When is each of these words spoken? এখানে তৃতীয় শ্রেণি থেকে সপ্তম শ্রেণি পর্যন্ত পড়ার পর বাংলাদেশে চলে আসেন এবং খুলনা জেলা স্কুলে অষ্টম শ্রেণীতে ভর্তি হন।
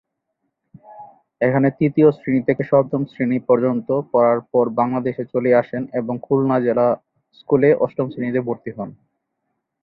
এখানে 1.41 1.67
তৃতীয় 1.77 2.09
শ্রেণি 2.11 2.41
থেকে 2.47 2.63
সপ্তম 2.63 3.01
শ্রেণি 3.11 3.37
পর্যন্ত 3.49 3.87
পড়ার 4.11 4.39
পর 4.51 4.65
বাংলাদেশে 4.79 5.23
চলে 5.33 5.51
আসেন 5.61 5.81
এবং 5.99 6.13
খুলনা 6.25 6.57
জেলা 6.65 6.87
স্কুলে 7.37 7.69
অষ্টম 7.85 8.07
শ্রেণীতে 8.09 8.41
ভর্তি 8.47 8.71
হন। 8.77 8.89